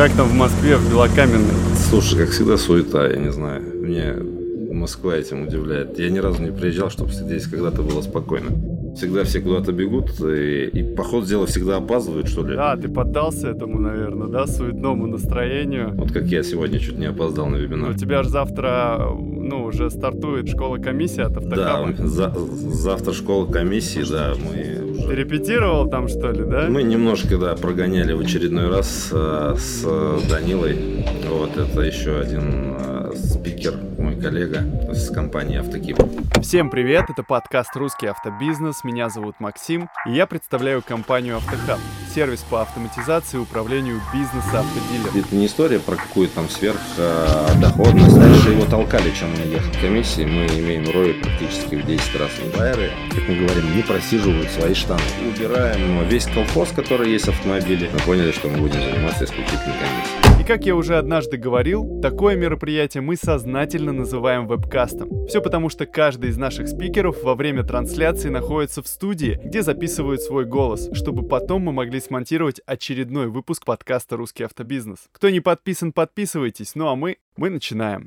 [0.00, 1.52] Как там в Москве, в Белокаменной?
[1.90, 3.60] Слушай, как всегда, суета, я не знаю.
[3.82, 4.14] Мне
[4.80, 5.98] Москва этим удивляет.
[5.98, 8.48] Я ни разу не приезжал, чтобы здесь когда-то было спокойно.
[8.96, 12.56] Всегда все куда-то бегут, и, и по ходу дела всегда опаздывают, что ли.
[12.56, 15.92] Да, ты поддался этому, наверное, да, суетному настроению.
[15.94, 17.90] Вот как я сегодня чуть не опоздал на вебинар.
[17.90, 21.92] У тебя же завтра, ну, уже стартует школа комиссии от Автохаба.
[21.92, 25.06] Да, за, завтра школа комиссии, да, мы уже...
[25.08, 26.66] Ты репетировал там, что ли, да?
[26.68, 29.84] Мы немножко, да, прогоняли в очередной раз э, с
[30.28, 31.04] Данилой.
[31.28, 32.89] Вот, это еще один э,
[34.20, 35.98] коллега с компании Автокип.
[36.42, 41.78] Всем привет, это подкаст «Русский автобизнес», меня зовут Максим, и я представляю компанию «Автохаб»,
[42.14, 45.16] сервис по автоматизации и управлению бизнеса автодилеров.
[45.16, 50.46] Это не история про какую-то там сверхдоходность, дальше его толкали, чем мы ехали комиссии, мы
[50.46, 52.30] имеем роли практически в 10 раз.
[52.56, 55.02] Байеры, как мы говорим, не просиживают свои штаны.
[55.34, 57.90] Убираем весь колхоз, который есть в автомобиле.
[57.92, 60.29] Мы поняли, что мы будем заниматься исключительно комиссией.
[60.50, 65.28] Как я уже однажды говорил, такое мероприятие мы сознательно называем вебкастом.
[65.28, 70.20] Все потому, что каждый из наших спикеров во время трансляции находится в студии, где записывают
[70.22, 74.98] свой голос, чтобы потом мы могли смонтировать очередной выпуск подкаста «Русский автобизнес».
[75.12, 78.06] Кто не подписан, подписывайтесь, ну а мы, мы начинаем.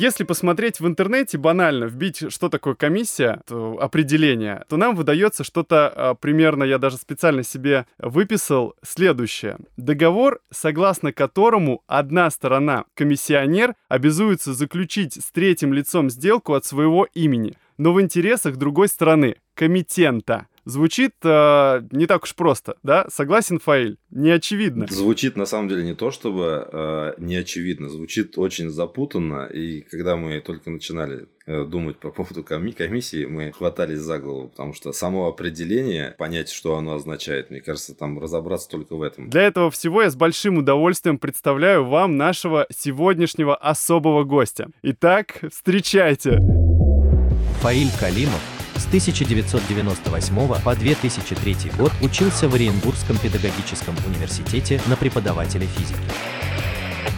[0.00, 5.92] Если посмотреть в интернете банально, вбить, что такое комиссия, то определение, то нам выдается что-то
[5.94, 9.58] а, примерно, я даже специально себе выписал, следующее.
[9.76, 17.58] Договор, согласно которому одна сторона, комиссионер, обязуется заключить с третьим лицом сделку от своего имени,
[17.76, 20.46] но в интересах другой стороны, комитента.
[20.64, 23.06] Звучит э, не так уж просто, да?
[23.08, 23.96] Согласен, Фаиль?
[24.10, 24.86] Не очевидно.
[24.88, 29.46] Звучит на самом деле не то, чтобы э, не очевидно, звучит очень запутанно.
[29.46, 34.48] И когда мы только начинали э, думать по поводу коми- комиссии, мы хватались за голову,
[34.48, 39.30] потому что само определение, понять, что оно означает, мне кажется, там разобраться только в этом.
[39.30, 44.70] Для этого всего я с большим удовольствием представляю вам нашего сегодняшнего особого гостя.
[44.82, 46.40] Итак, встречайте.
[47.62, 56.00] Фаиль Калимов с 1998 по 2003 год учился в Оренбургском педагогическом университете на преподавателя физики.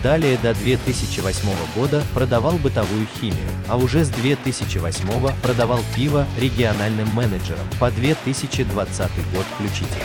[0.03, 5.07] Далее до 2008 года продавал бытовую химию, а уже с 2008
[5.41, 10.05] продавал пиво региональным менеджерам по 2020 год включительно.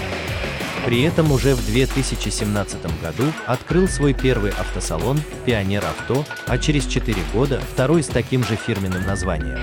[0.85, 7.17] При этом уже в 2017 году открыл свой первый автосалон «Пионер Авто», а через 4
[7.33, 9.59] года второй с таким же фирменным названием.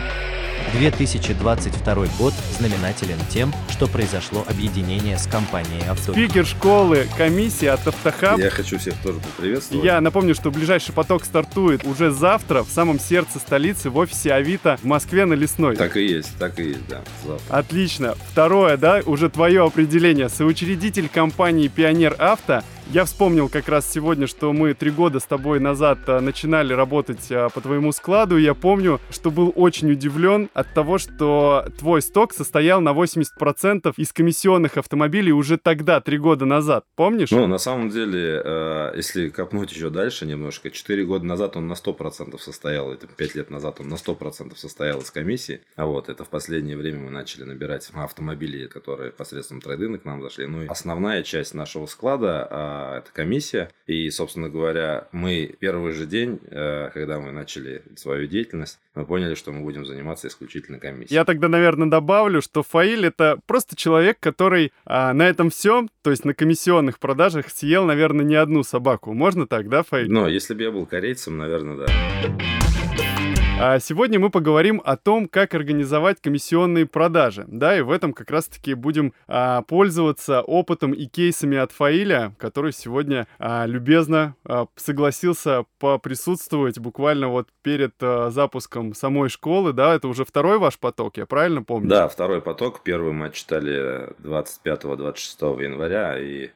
[0.72, 6.12] 2022 год знаменателен тем, что произошло объединение с компанией «Авто».
[6.12, 8.38] Спикер школы комиссии от Автохаб.
[8.38, 9.84] Я хочу всех тоже поприветствовать.
[9.84, 14.78] Я напомню, что ближайший поток стартует уже завтра в самом сердце столицы в офисе Авито
[14.82, 15.76] в Москве на Лесной.
[15.76, 17.02] Так и есть, так и есть, да.
[17.26, 17.56] Завтра.
[17.56, 18.14] Отлично.
[18.30, 20.28] Второе, да, уже твое определение.
[20.28, 25.58] Соучредитель компании «Пионер Авто» Я вспомнил как раз сегодня, что мы три года с тобой
[25.58, 30.50] назад а, начинали работать а, по твоему складу, и я помню, что был очень удивлен
[30.52, 36.44] от того, что твой сток состоял на 80% из комиссионных автомобилей уже тогда, три года
[36.44, 36.84] назад.
[36.94, 37.30] Помнишь?
[37.30, 41.74] Ну, на самом деле, э, если копнуть еще дальше немножко, 4 года назад он на
[41.74, 46.24] 100% состоял, это 5 лет назад он на 100% состоял из комиссии, а вот это
[46.24, 50.46] в последнее время мы начали набирать автомобили, которые посредством трейдинга к нам зашли.
[50.46, 53.70] Ну и основная часть нашего склада э, это комиссия.
[53.86, 59.34] И, собственно говоря, мы первый же день, э, когда мы начали свою деятельность, мы поняли,
[59.34, 61.14] что мы будем заниматься исключительно комиссией.
[61.14, 66.10] Я тогда, наверное, добавлю, что Фаиль это просто человек, который а, на этом все, то
[66.10, 69.12] есть на комиссионных продажах, съел, наверное, не одну собаку.
[69.12, 70.10] Можно так, да, Фаиль?
[70.10, 73.33] Но если бы я был корейцем, наверное, да.
[73.56, 77.44] А сегодня мы поговорим о том, как организовать комиссионные продажи.
[77.46, 82.72] Да, и в этом как раз-таки будем а, пользоваться опытом и кейсами от Фаиля, который
[82.72, 89.72] сегодня а, любезно а, согласился поприсутствовать буквально вот перед а, запуском самой школы.
[89.72, 91.88] Да, это уже второй ваш поток, я правильно помню?
[91.88, 92.82] Да, второй поток.
[92.82, 96.50] Первый мы отчитали 25-26 января, и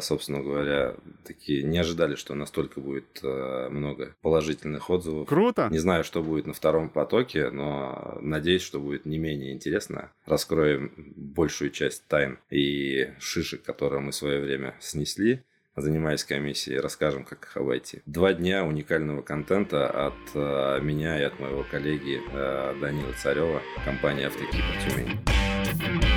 [0.00, 5.28] собственно говоря, такие не ожидали, что настолько будет много положительных отзывов.
[5.28, 5.68] Круто.
[5.70, 10.10] Не знаю, что будет на втором потоке, но надеюсь, что будет не менее интересно.
[10.26, 15.42] Раскроем большую часть тайн и шишек, которые мы в свое время снесли
[15.76, 18.02] занимаясь комиссией, расскажем, как их обойти.
[18.06, 24.26] Два дня уникального контента от э, меня и от моего коллеги э, Данила Царева, компания
[24.26, 26.11] «Автокипр Тюмень».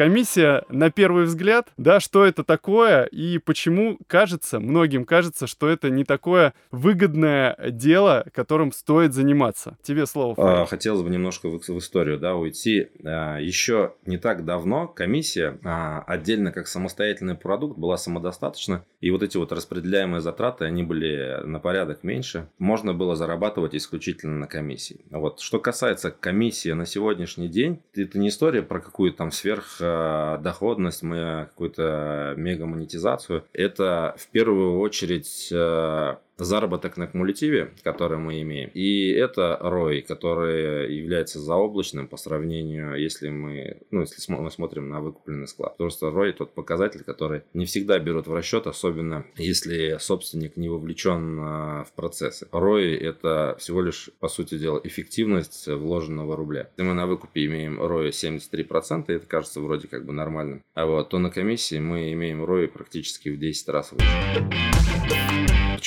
[0.00, 5.90] Комиссия на первый взгляд, да, что это такое и почему кажется, многим кажется, что это
[5.90, 9.76] не такое выгодное дело, которым стоит заниматься.
[9.82, 10.34] Тебе слово.
[10.38, 12.88] А, хотелось бы немножко в, в историю, да, уйти.
[13.04, 19.22] А, еще не так давно комиссия а, отдельно как самостоятельный продукт была самодостаточна, и вот
[19.22, 22.48] эти вот распределяемые затраты, они были на порядок меньше.
[22.58, 25.04] Можно было зарабатывать исключительно на комиссии.
[25.10, 25.40] Вот.
[25.40, 29.30] Что касается комиссии на сегодняшний день, это не история про какую-то там
[30.40, 33.44] сверхдоходность, мы какую-то мега монетизацию.
[33.52, 40.94] Это в первую очередь э, заработок на кумулятиве, который мы имеем, и это ROI, который
[40.94, 45.76] является заоблачным по сравнению, если мы, ну, если мы смотрим на выкупленный склад.
[45.76, 51.38] Просто ROI тот показатель, который не всегда берут в расчет, особенно если собственник не вовлечен
[51.40, 52.46] а, в процессы.
[52.52, 56.70] ROI это всего лишь, по сути дела, эффективность вложенного рубля.
[56.76, 61.10] Если мы на выкупе имеем ROI 73%, это кажется вроде как бы нормальным, а вот
[61.10, 65.29] то на комиссии мы имеем ROI практически в 10 раз выше.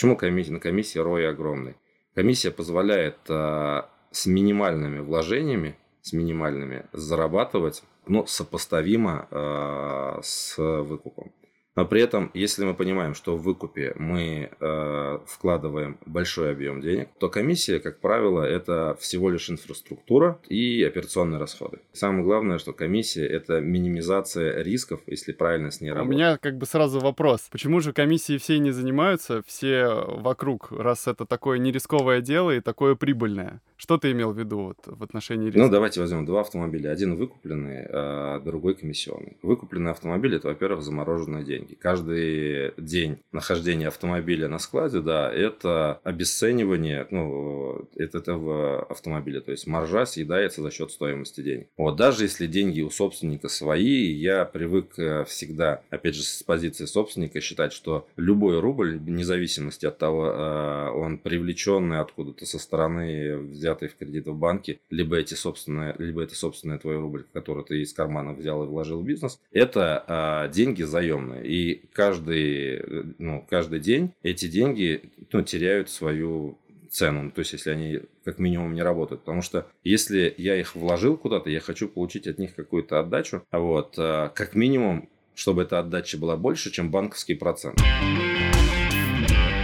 [0.03, 1.77] Почему комиссия, на комиссии ROI огромный?
[2.13, 11.31] Комиссия позволяет а, с минимальными вложениями, с минимальными зарабатывать ну, сопоставимо а, с выкупом.
[11.75, 17.09] Но при этом, если мы понимаем, что в выкупе мы э, вкладываем большой объем денег,
[17.19, 21.79] то комиссия, как правило, это всего лишь инфраструктура и операционные расходы.
[21.91, 26.09] Самое главное, что комиссия это минимизация рисков, если правильно с ней работать.
[26.09, 27.47] У меня как бы сразу вопрос.
[27.51, 32.95] Почему же комиссии все не занимаются, все вокруг, раз это такое нерисковое дело и такое
[32.95, 33.61] прибыльное?
[33.77, 35.59] Что ты имел в виду вот, в отношении риска?
[35.59, 36.91] Ну, давайте возьмем два автомобиля.
[36.91, 39.37] Один выкупленный, а другой комиссионный.
[39.41, 41.62] Выкупленный автомобиль– это, во-первых, замороженные деньги.
[41.79, 49.41] Каждый день нахождения автомобиля на складе, да, это обесценивание ну, этого автомобиля.
[49.41, 51.67] То есть маржа съедается за счет стоимости денег.
[51.77, 56.85] Вот даже если деньги у собственника свои, я привык э, всегда, опять же, с позиции
[56.85, 63.37] собственника считать, что любой рубль, вне зависимости от того, э, он привлеченный откуда-то со стороны
[63.37, 67.63] взят взятый в кредит в банке, либо эти собственные, либо это собственный твой рубль, который
[67.63, 71.45] ты из кармана взял и вложил в бизнес, это а, деньги заемные.
[71.53, 72.81] И каждый,
[73.19, 76.57] ну, каждый день эти деньги ну, теряют свою
[76.89, 79.21] цену, то есть если они как минимум не работают.
[79.21, 83.93] Потому что если я их вложил куда-то, я хочу получить от них какую-то отдачу, вот
[83.99, 87.79] а, как минимум, чтобы эта отдача была больше, чем банковский процент.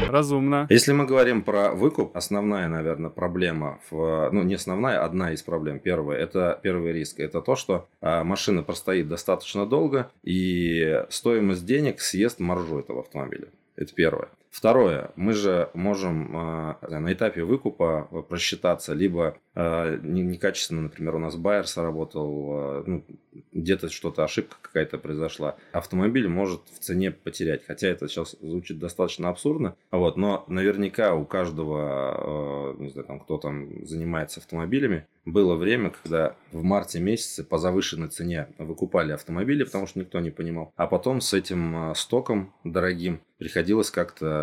[0.08, 0.68] Разумно.
[0.70, 5.80] Если мы говорим про выкуп, основная, наверное, проблема, в, ну не основная, одна из проблем,
[5.80, 12.02] первая, это первый риск, это то, что а, машина простоит достаточно долго и стоимость денег
[12.02, 13.48] съест маржу этого автомобиля.
[13.76, 14.30] Это первое.
[14.50, 16.36] Второе, мы же можем
[16.82, 23.06] э, на этапе выкупа просчитаться, либо э, некачественно, например, у нас байер сработал, э, ну,
[23.54, 25.56] где-то что-то, ошибка какая-то произошла.
[25.72, 31.26] Автомобиль может в цене потерять, хотя это сейчас звучит достаточно абсурдно, вот, но наверняка у
[31.26, 37.60] каждого, не знаю, там, кто там занимается автомобилями, было время, когда в марте месяце по
[37.60, 40.74] завышенной цене выкупали автомобили, потому что никто не понимал.
[40.76, 44.39] А потом с этим стоком дорогим приходилось как-то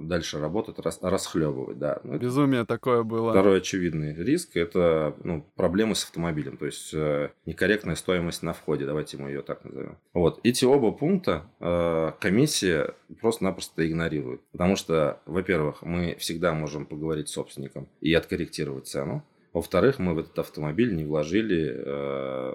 [0.00, 2.00] дальше работать, рас, расхлебывать, да.
[2.04, 3.30] Ну, Безумие такое было.
[3.30, 8.86] Второй очевидный риск– это ну, проблемы с автомобилем, то есть э, некорректная стоимость на входе,
[8.86, 9.96] давайте мы ее так назовем.
[10.12, 17.28] Вот, эти оба пункта э, комиссия просто-напросто игнорирует, потому что, во-первых, мы всегда можем поговорить
[17.28, 22.54] с собственником и откорректировать цену, во-вторых, мы в этот автомобиль не вложили, э,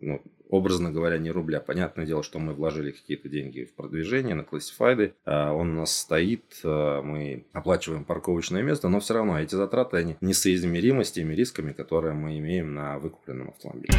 [0.00, 1.60] ну, образно говоря, не рубля.
[1.60, 5.14] Понятное дело, что мы вложили какие-то деньги в продвижение, на классифайды.
[5.24, 9.96] Э, он у нас стоит, э, мы оплачиваем парковочное место, но все равно эти затраты,
[9.96, 13.94] они несоизмеримы с теми рисками, которые мы имеем на выкупленном автомобиле.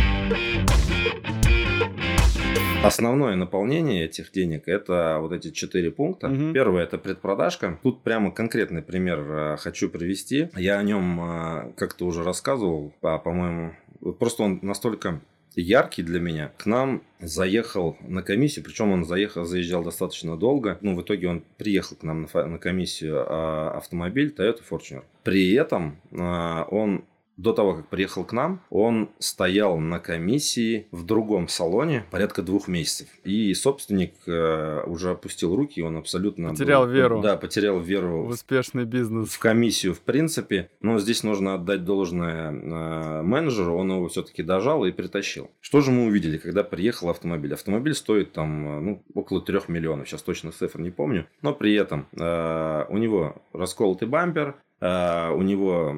[2.84, 6.29] Основное наполнение этих денег это вот эти четыре пункта.
[6.29, 6.53] Угу.
[6.53, 7.77] Первое это предпродажка.
[7.84, 10.50] Тут прямо конкретный пример э, хочу привести.
[10.56, 13.74] Я о нем как-то уже рассказывал, по-моему.
[14.18, 15.20] Просто он настолько
[15.61, 16.51] яркий для меня.
[16.57, 20.77] К нам заехал на комиссию, причем он заехал, заезжал достаточно долго.
[20.81, 25.03] Ну, в итоге он приехал к нам на, на комиссию а, автомобиль Toyota Fortuner.
[25.23, 27.05] При этом а, он
[27.39, 32.67] до того, как приехал к нам, он стоял на комиссии в другом салоне порядка двух
[32.67, 33.08] месяцев.
[33.24, 36.50] И собственник э, уже опустил руки, он абсолютно...
[36.50, 37.22] Потерял был, веру.
[37.22, 38.25] Да, потерял веру.
[38.25, 39.29] В успешный бизнес.
[39.29, 40.69] В комиссию, в принципе.
[40.81, 45.50] Но здесь нужно отдать должное э, менеджеру, он его все-таки дожал и притащил.
[45.62, 47.53] Что же мы увидели, когда приехал автомобиль?
[47.53, 51.25] Автомобиль стоит там э, ну, около трех миллионов, сейчас точно цифр не помню.
[51.41, 55.93] Но при этом э, у него расколотый бампер, э, у него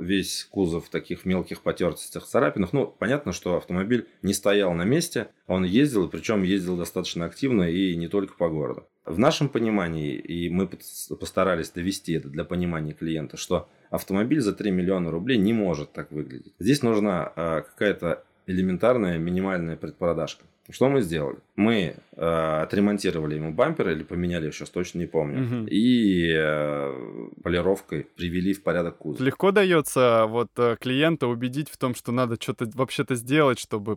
[0.00, 2.72] весь кузов в таких мелких потертостях, царапинах.
[2.72, 7.96] Ну, понятно, что автомобиль не стоял на месте, он ездил, причем ездил достаточно активно и
[7.96, 8.86] не только по городу.
[9.04, 14.70] В нашем понимании, и мы постарались довести это для понимания клиента, что автомобиль за 3
[14.70, 16.54] миллиона рублей не может так выглядеть.
[16.58, 20.44] Здесь нужна э, какая-то элементарная минимальная предпродажка.
[20.70, 21.38] Что мы сделали?
[21.56, 25.66] Мы э, отремонтировали ему бампер или поменяли, сейчас точно не помню, угу.
[25.66, 29.20] и э, полировкой привели в порядок кузов.
[29.20, 33.96] Легко дается вот э, клиента убедить в том, что надо что-то вообще-то сделать, чтобы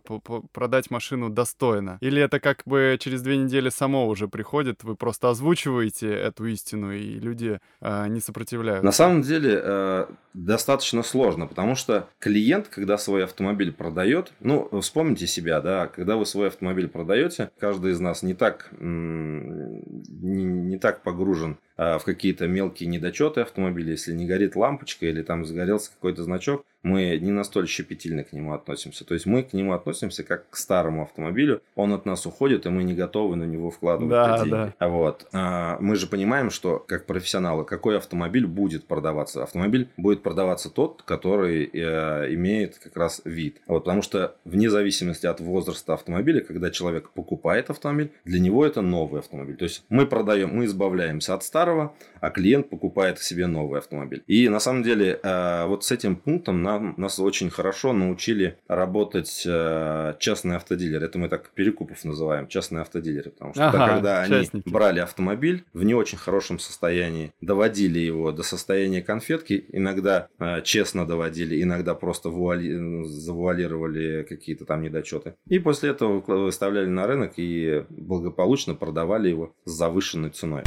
[0.52, 1.98] продать машину достойно?
[2.00, 6.92] Или это как бы через две недели само уже приходит, вы просто озвучиваете эту истину,
[6.92, 8.84] и люди э, не сопротивляются?
[8.84, 15.26] На самом деле э, достаточно сложно, потому что клиент, когда свой автомобиль продает, ну, вспомните
[15.26, 16.55] себя, да, когда вы свой автомобиль
[16.88, 23.92] продаете, каждый из нас не так, не, не так погружен в какие-то мелкие недочеты автомобиля,
[23.92, 28.54] если не горит лампочка или там загорелся какой-то значок, мы не настолько щепетильно к нему
[28.54, 29.04] относимся.
[29.04, 31.60] То есть мы к нему относимся как к старому автомобилю.
[31.74, 34.50] Он от нас уходит, и мы не готовы на него вкладывать да, деньги.
[34.50, 34.74] Да.
[34.78, 35.26] А вот.
[35.32, 39.42] А, мы же понимаем, что как профессионалы, какой автомобиль будет продаваться.
[39.42, 43.60] Автомобиль будет продаваться тот, который э, имеет как раз вид.
[43.66, 48.80] Вот, потому что вне зависимости от возраста автомобиля, когда человек покупает автомобиль, для него это
[48.80, 49.56] новый автомобиль.
[49.56, 51.65] То есть мы продаем, мы избавляемся от старого,
[52.20, 54.22] а клиент покупает себе новый автомобиль.
[54.26, 59.44] И на самом деле э, вот с этим пунктом нам нас очень хорошо научили работать
[59.46, 61.06] э, частные автодилеры.
[61.06, 63.30] Это мы так перекупов называем, частные автодилеры.
[63.30, 64.64] Потому что ага, когда частники.
[64.66, 70.62] они брали автомобиль в не очень хорошем состоянии, доводили его до состояния конфетки, иногда э,
[70.62, 75.34] честно доводили, иногда просто вуали, завуалировали какие-то там недочеты.
[75.48, 80.62] И после этого выставляли на рынок и благополучно продавали его с завышенной ценой.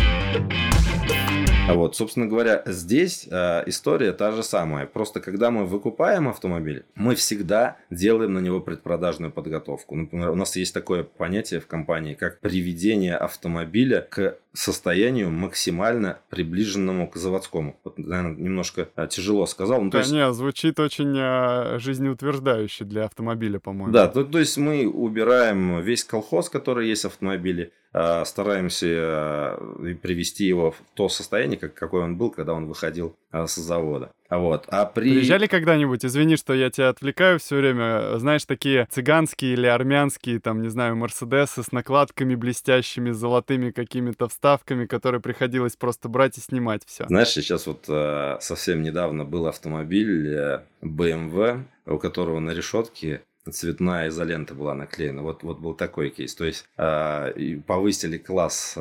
[1.73, 4.85] Вот, собственно говоря, здесь э, история та же самая.
[4.85, 9.95] Просто когда мы выкупаем автомобиль, мы всегда делаем на него предпродажную подготовку.
[9.95, 17.07] Например, у нас есть такое понятие в компании, как приведение автомобиля к состоянию максимально приближенному
[17.09, 17.79] к заводскому.
[17.83, 19.81] Вот, наверное, немножко а, тяжело сказал.
[19.81, 20.11] Ну, да есть...
[20.11, 23.93] не, звучит очень а, жизнеутверждающе для автомобиля, по-моему.
[23.93, 30.45] Да, то, то есть мы убираем весь колхоз, который есть в автомобиле, стараемся а, привести
[30.45, 34.11] его в то состояние, как, какой он был, когда он выходил а, с завода.
[34.29, 34.65] Вот.
[34.67, 35.11] А при...
[35.11, 36.05] Приезжали когда-нибудь?
[36.05, 38.19] Извини, что я тебя отвлекаю все время.
[38.19, 44.85] Знаешь, такие цыганские или армянские, там, не знаю, Мерседесы с накладками блестящими, золотыми какими-то вставками,
[44.85, 47.07] которые приходилось просто брать и снимать все.
[47.07, 54.09] Знаешь, сейчас вот э, совсем недавно был автомобиль э, BMW, у которого на решетке цветная
[54.09, 55.21] изолента была наклеена.
[55.21, 56.35] Вот, вот был такой кейс.
[56.35, 58.79] То есть э, повысили класс э,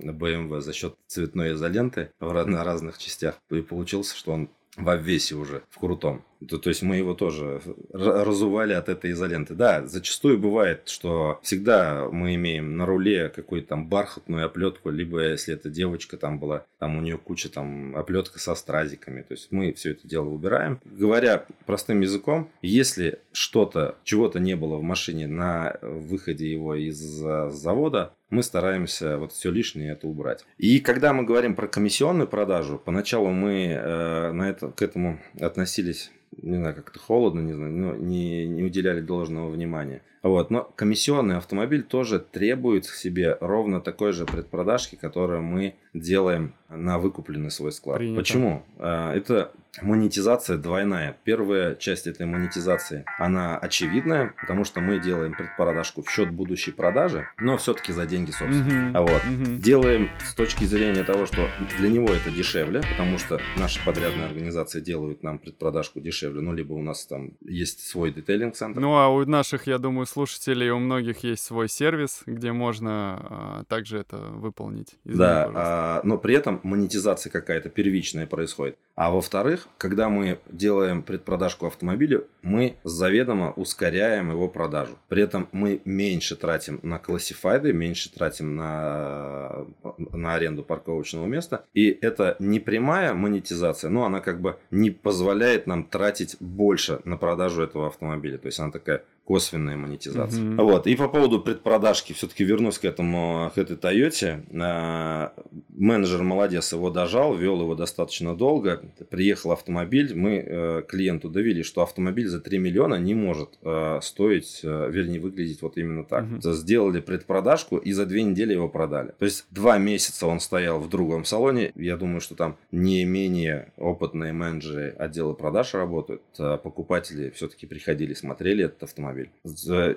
[0.00, 3.36] BMW за счет цветной изоленты в, на разных частях.
[3.50, 6.22] И получился, что он в обвесе уже, в крутом.
[6.48, 7.60] То, то есть мы его тоже
[7.92, 9.54] разували от этой изоленты.
[9.54, 15.54] Да, зачастую бывает, что всегда мы имеем на руле какую-то там бархатную оплетку, либо если
[15.54, 19.22] это девочка там была, там у нее куча там оплетка со стразиками.
[19.22, 20.80] То есть мы все это дело убираем.
[20.84, 28.14] Говоря простым языком, если что-то, чего-то не было в машине на выходе его из завода,
[28.30, 30.44] мы стараемся вот все лишнее это убрать.
[30.58, 36.10] И когда мы говорим про комиссионную продажу, поначалу мы э, на это, к этому относились
[36.42, 40.02] не знаю, как-то холодно, не знаю, но не, не уделяли должного внимания.
[40.26, 40.50] Вот.
[40.50, 46.98] Но комиссионный автомобиль тоже требует к себе ровно такой же предпродажки, которую мы делаем на
[46.98, 47.98] выкупленный свой склад.
[47.98, 48.20] Принято.
[48.20, 48.62] Почему?
[48.78, 49.52] А, это
[49.82, 51.16] монетизация двойная.
[51.24, 57.28] Первая часть этой монетизации, она очевидная, потому что мы делаем предпродажку в счет будущей продажи,
[57.38, 59.00] но все-таки за деньги собственно.
[59.00, 59.22] Угу, вот.
[59.24, 59.56] угу.
[59.58, 64.80] Делаем с точки зрения того, что для него это дешевле, потому что наши подрядные организации
[64.80, 68.80] делают нам предпродажку дешевле, ну, либо у нас там есть свой детейлинг-центр.
[68.80, 73.64] Ну, а у наших, я думаю, слушателей, у многих есть свой сервис, где можно а,
[73.68, 74.94] также это выполнить.
[75.04, 78.78] Извини, да, а, но при этом монетизация какая-то первичная происходит.
[78.94, 84.98] А во-вторых, когда мы делаем предпродажку автомобиля, мы заведомо ускоряем его продажу.
[85.08, 89.66] При этом мы меньше тратим на классифайды, меньше тратим на,
[89.98, 91.66] на аренду парковочного места.
[91.74, 97.18] И это не прямая монетизация, но она как бы не позволяет нам тратить больше на
[97.18, 98.38] продажу этого автомобиля.
[98.38, 100.40] То есть она такая косвенная монетизация.
[100.40, 100.62] Mm-hmm.
[100.62, 100.86] Вот.
[100.86, 104.44] И по поводу предпродажки, все-таки вернусь к этому, к этой Тойоте.
[104.54, 105.32] А,
[105.68, 108.82] менеджер молодец, его дожал, вел его достаточно долго.
[109.10, 114.60] Приехал автомобиль, мы э, клиенту довели, что автомобиль за 3 миллиона не может э, стоить,
[114.62, 116.24] э, вернее, выглядеть вот именно так.
[116.24, 116.52] Mm-hmm.
[116.52, 119.12] Сделали предпродажку и за две недели его продали.
[119.18, 121.72] То есть два месяца он стоял в другом салоне.
[121.74, 126.22] Я думаю, что там не менее опытные менеджеры отдела продаж работают.
[126.36, 129.30] Покупатели все-таки приходили, смотрели этот автомобиль автомобиль.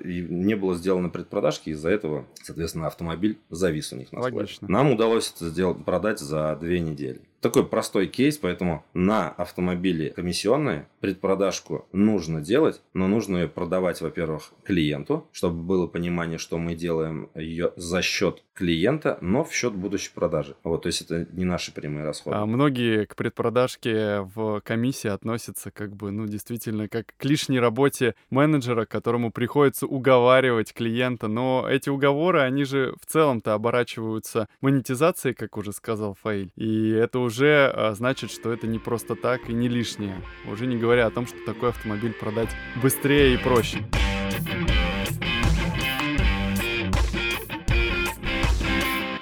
[0.04, 4.52] И не было сделано предпродажки, из-за этого, соответственно, автомобиль завис у них на складе.
[4.62, 7.20] Нам удалось это сделать, продать за две недели.
[7.40, 14.52] Такой простой кейс, поэтому на автомобиле комиссионные предпродажку нужно делать, но нужно ее продавать, во-первых,
[14.62, 20.10] клиенту, чтобы было понимание, что мы делаем ее за счет клиента, но в счет будущей
[20.14, 20.54] продажи.
[20.64, 22.36] Вот, то есть это не наши прямые расходы.
[22.36, 28.14] А многие к предпродажке в комиссии относятся как бы, ну, действительно, как к лишней работе
[28.28, 31.26] менеджера, которому приходится уговаривать клиента.
[31.26, 36.52] Но эти уговоры, они же в целом-то оборачиваются монетизацией, как уже сказал Фаиль.
[36.56, 40.16] И это уже а, значит, что это не просто так и не лишнее.
[40.52, 42.50] Уже не говоря о том, что такой автомобиль продать
[42.82, 43.78] быстрее и проще.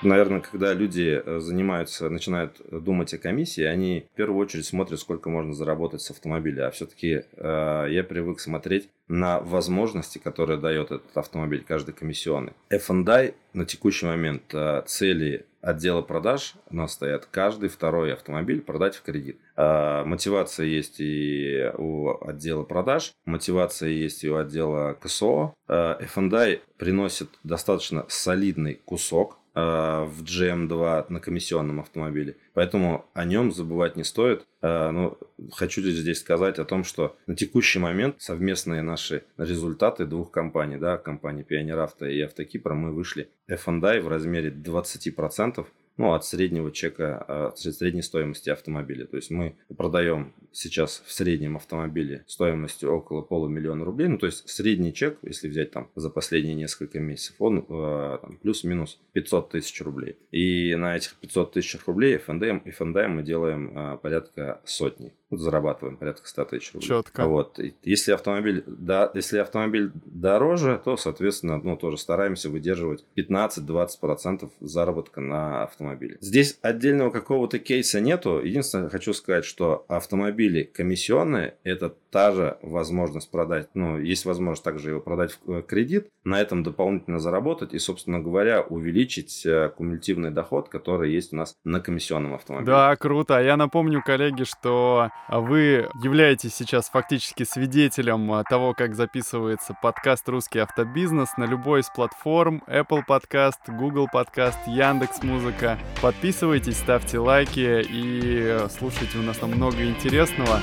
[0.03, 5.29] Наверное, когда люди э, занимаются, начинают думать о комиссии, они в первую очередь смотрят, сколько
[5.29, 6.69] можно заработать с автомобиля.
[6.69, 12.53] А все-таки э, я привык смотреть на возможности, которые дает этот автомобиль, каждый комиссионный.
[12.71, 18.97] F&I на текущий момент э, цели отдела продаж у нас стоят каждый второй автомобиль продать
[18.97, 19.39] в кредит.
[19.57, 25.55] Э, мотивация есть и у отдела продаж, мотивация есть и у отдела КСО.
[25.69, 32.37] Э, F&I приносит достаточно солидный кусок в GM2 на комиссионном автомобиле.
[32.55, 34.47] Поэтому о нем забывать не стоит.
[34.63, 35.19] Э, но
[35.53, 40.99] хочу здесь сказать о том, что на текущий момент совместные наши результаты двух компаний, да,
[40.99, 45.67] компании Pioneer Auto и Автокипра, мы вышли F&I в размере 20%
[45.99, 49.07] ну, от среднего чека, от средней стоимости автомобиля.
[49.07, 54.09] То есть мы продаем сейчас в среднем автомобиле стоимостью около полумиллиона рублей.
[54.09, 59.01] Ну, то есть средний чек, если взять там за последние несколько месяцев, он э, плюс-минус
[59.13, 60.17] 500 тысяч рублей.
[60.31, 66.27] И на этих 500 тысяч рублей F&M, F&M мы делаем э, порядка сотни зарабатываем порядка
[66.27, 66.89] 100 тысяч рублей.
[66.89, 67.27] Четко.
[67.27, 67.61] Вот.
[67.83, 75.65] Если автомобиль, да, если автомобиль дороже, то, соответственно, ну, тоже стараемся выдерживать 15-20% заработка на
[75.65, 76.17] автомобиле.
[76.21, 78.41] Здесь отдельного какого-то кейса нету.
[78.43, 84.91] Единственное, хочу сказать, что автомобили комиссионные– это та же возможность продать, ну, есть возможность также
[84.91, 90.31] его продать в э, кредит, на этом дополнительно заработать и, собственно говоря, увеличить э, кумулятивный
[90.31, 92.71] доход, который есть у нас на комиссионном автомобиле.
[92.71, 93.37] Да, круто.
[93.37, 100.29] А я напомню, коллеги, что вы являетесь сейчас фактически свидетелем а, того, как записывается подкаст
[100.29, 105.79] «Русский автобизнес» на любой из платформ Apple Podcast, Google Podcast, Яндекс Музыка.
[106.01, 110.61] Подписывайтесь, ставьте лайки и слушайте, у нас там много интересного.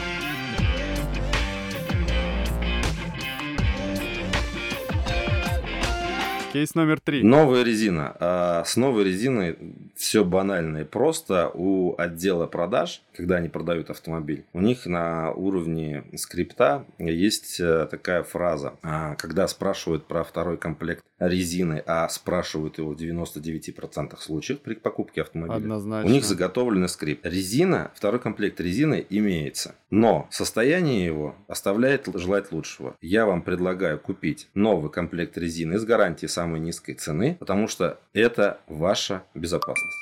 [6.56, 7.22] Кейс номер три.
[7.22, 8.16] Новая резина.
[8.18, 9.58] А с новой резиной
[9.94, 11.52] все банально и просто.
[11.54, 18.24] У отдела продаж, когда они продают автомобиль, у них на уровне скрипта есть э, такая
[18.24, 18.76] фраза.
[18.84, 25.22] А, когда спрашивают про второй комплект резины, а спрашивают его в 99% случаев при покупке
[25.22, 26.10] автомобиля, Однозначно.
[26.10, 27.26] у них заготовленный скрипт.
[27.26, 29.76] Резина, второй комплект резины имеется.
[29.90, 32.96] Но состояние его оставляет желать лучшего.
[33.02, 38.60] Я вам предлагаю купить новый комплект резины с гарантией самой низкой цены, потому что это
[38.68, 39.98] ваша безопасность.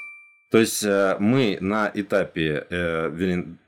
[0.51, 3.10] То есть э, мы на этапе, э,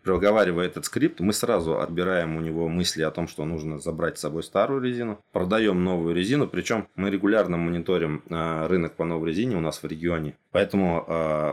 [0.06, 4.22] проговаривая этот скрипт, мы сразу отбираем у него мысли о том, что нужно забрать с
[4.22, 9.58] собой старую резину, продаем новую резину, причем мы регулярно мониторим э, рынок по новой резине
[9.58, 10.36] у нас в регионе.
[10.52, 11.06] Поэтому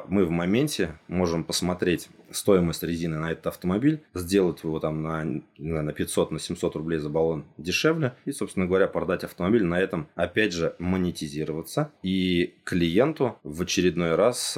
[0.07, 5.93] мы в моменте можем посмотреть стоимость резины на этот автомобиль, сделать его там на, на
[5.93, 10.53] 500, на 700 рублей за баллон дешевле и, собственно говоря, продать автомобиль на этом, опять
[10.53, 14.57] же, монетизироваться и клиенту в очередной раз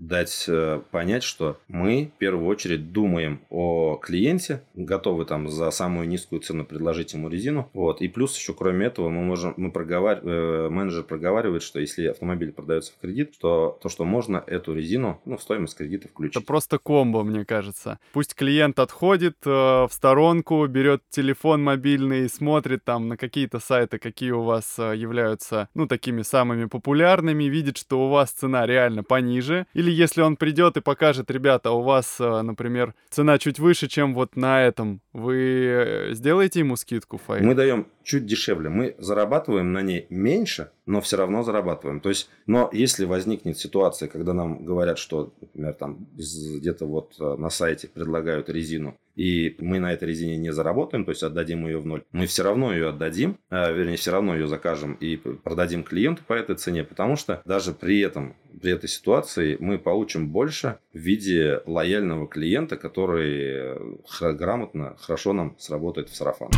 [0.00, 3.01] дать э, понять, что мы в первую очередь думаем
[3.50, 7.68] о клиенте, готовы там за самую низкую цену предложить ему резину.
[7.72, 8.00] Вот.
[8.00, 10.20] И плюс еще кроме этого мы можем, мы проговар...
[10.22, 15.20] Э, менеджер проговаривает, что если автомобиль продается в кредит, то то, что можно эту резину
[15.24, 16.36] ну, в стоимость кредита включить.
[16.36, 17.98] Это просто комбо, мне кажется.
[18.12, 24.30] Пусть клиент отходит э, в сторонку, берет телефон мобильный, смотрит там на какие-то сайты, какие
[24.30, 29.66] у вас э, являются, ну, такими самыми популярными, видит, что у вас цена реально пониже,
[29.74, 34.14] или если он придет и покажет, ребята, у вас, э, например, цена чуть выше, чем
[34.14, 37.44] вот на этом, вы э, сделаете ему скидку, Файл?
[37.44, 38.68] Мы даем чуть дешевле.
[38.68, 42.00] Мы зарабатываем на ней меньше, но все равно зарабатываем.
[42.00, 47.36] То есть, но если возникнет ситуация, когда нам говорят, что, например, там где-то вот э,
[47.36, 51.78] на сайте предлагают резину, и мы на этой резине не заработаем, то есть отдадим ее
[51.78, 55.82] в ноль, мы все равно ее отдадим, а, вернее, все равно ее закажем и продадим
[55.84, 60.78] клиенту по этой цене, потому что даже при этом, при этой ситуации мы получим больше
[60.92, 63.76] в виде лояльного клиента, который
[64.20, 66.50] э, грамотно, хорошо нам сработает в сарафан.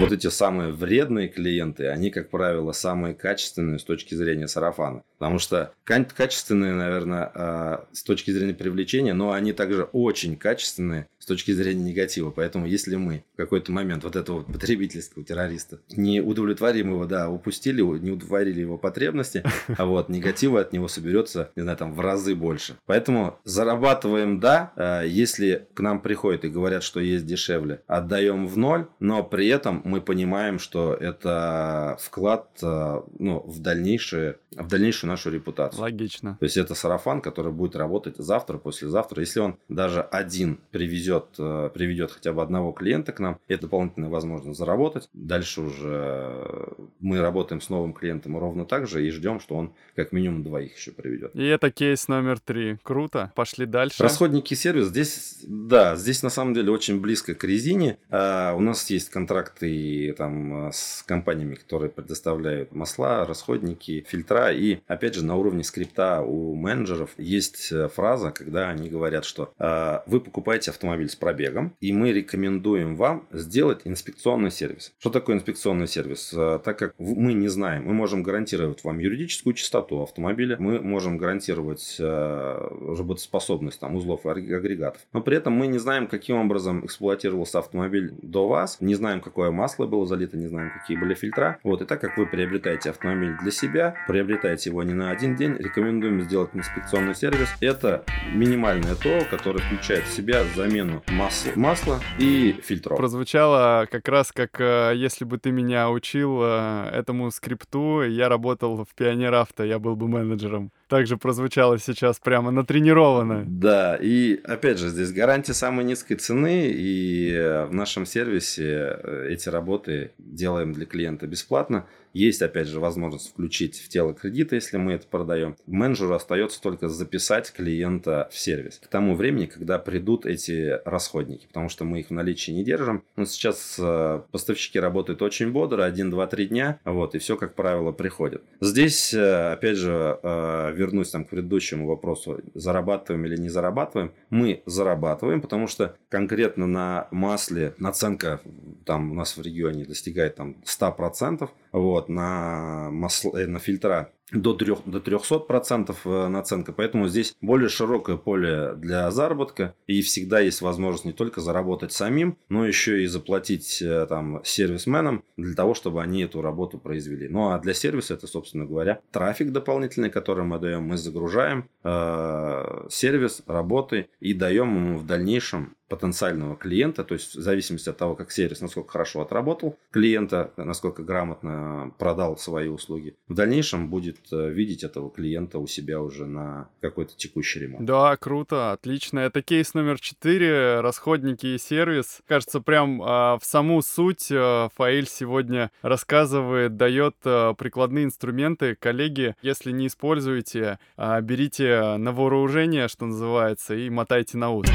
[0.00, 5.02] Вот эти самые вредные клиенты, они, как правило, самые качественные с точки зрения сарафана.
[5.18, 11.26] Потому что качественные, наверное, а, с точки зрения привлечения, но они также очень качественные с
[11.26, 12.30] точки зрения негатива.
[12.30, 17.80] Поэтому если мы в какой-то момент вот этого потребительского террориста не удовлетворим его, да, упустили,
[17.80, 19.42] не удовлетворили его потребности,
[19.78, 22.76] а вот негатива от него соберется, не знаю, там в разы больше.
[22.84, 28.58] Поэтому зарабатываем, да, а, если к нам приходят и говорят, что есть дешевле, отдаем в
[28.58, 35.10] ноль, но при этом мы понимаем, что это вклад а, ну, в, дальнейшее, в дальнейшую
[35.10, 35.82] нашу репутацию.
[35.82, 36.36] Логично.
[36.40, 39.20] То есть это сарафан, который будет работать завтра, послезавтра.
[39.20, 44.08] Если он даже один привезет, э, приведет хотя бы одного клиента к нам, это дополнительная
[44.08, 45.08] возможность заработать.
[45.12, 46.68] Дальше уже
[47.00, 50.76] мы работаем с новым клиентом ровно так же и ждем, что он как минимум двоих
[50.76, 51.34] еще приведет.
[51.34, 52.78] И это кейс номер три.
[52.82, 53.32] Круто.
[53.34, 54.02] Пошли дальше.
[54.02, 54.86] Расходники сервис.
[54.86, 57.98] Здесь, да, здесь на самом деле очень близко к резине.
[58.08, 59.73] А, у нас есть контракты
[60.16, 64.52] там с компаниями, которые предоставляют масла, расходники, фильтра.
[64.52, 69.52] И опять же на уровне скрипта у менеджеров есть э, фраза, когда они говорят, что
[69.58, 74.92] э, вы покупаете автомобиль с пробегом, и мы рекомендуем вам сделать инспекционный сервис.
[74.98, 76.32] Что такое инспекционный сервис?
[76.34, 81.18] Э, так как мы не знаем, мы можем гарантировать вам юридическую чистоту автомобиля, мы можем
[81.18, 86.84] гарантировать э, работоспособность там, узлов и агрегатов, но при этом мы не знаем, каким образом
[86.84, 91.58] эксплуатировался автомобиль до вас, не знаем, какое масло было залито, не знаем, какие были фильтра.
[91.62, 95.56] Вот, и так как вы приобретаете автомобиль для себя, приобретаете его не на один день,
[95.56, 97.48] рекомендуем сделать инспекционный сервис.
[97.60, 102.98] Это минимальное ТО, которое включает в себя замену масла, масла и фильтров.
[102.98, 108.84] Прозвучало как раз как э, если бы ты меня учил э, этому скрипту, я работал
[108.84, 113.44] в Пионер Авто, я был бы менеджером также прозвучало сейчас прямо натренировано.
[113.48, 118.96] Да, и опять же, здесь гарантия самой низкой цены, и э, в нашем сервисе
[119.28, 121.84] эти работы делаем для клиента бесплатно.
[122.14, 125.56] Есть, опять же, возможность включить в тело кредита, если мы это продаем.
[125.66, 128.80] Менеджеру остается только записать клиента в сервис.
[128.82, 133.02] К тому времени, когда придут эти расходники, потому что мы их в наличии не держим.
[133.16, 137.54] Но сейчас э, поставщики работают очень бодро, 1, 2, 3 дня, вот, и все, как
[137.54, 138.42] правило, приходит.
[138.60, 144.12] Здесь, э, опять же, э, вернусь там к предыдущему вопросу, зарабатываем или не зарабатываем.
[144.30, 148.40] Мы зарабатываем, потому что конкретно на масле наценка
[148.84, 154.54] там у нас в регионе достигает там 100%, вот, на, масло, э, на фильтра до,
[154.54, 156.72] 3, до 300% э, наценка.
[156.72, 159.74] Поэтому здесь более широкое поле для заработка.
[159.88, 165.24] И всегда есть возможность не только заработать самим, но еще и заплатить э, там, сервисменам
[165.36, 167.28] для того, чтобы они эту работу произвели.
[167.28, 170.84] Ну а для сервиса это, собственно говоря, трафик дополнительный, который мы даем.
[170.84, 177.40] Мы загружаем э, сервис работы и даем ему в дальнейшем потенциального клиента, то есть в
[177.40, 183.34] зависимости от того, как сервис, насколько хорошо отработал клиента, насколько грамотно продал свои услуги, в
[183.34, 187.84] дальнейшем будет э, видеть этого клиента у себя уже на какой-то текущий ремонт.
[187.84, 189.20] Да, круто, отлично.
[189.20, 192.20] Это кейс номер четыре, расходники и сервис.
[192.26, 198.74] Кажется, прям а, в саму суть а, Фаиль сегодня рассказывает, дает а, прикладные инструменты.
[198.74, 204.66] Коллеги, если не используете, а, берите на вооружение, что называется, и мотайте на ус.